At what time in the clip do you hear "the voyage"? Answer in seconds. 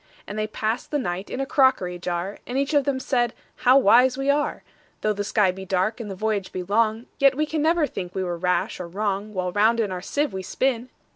6.09-6.51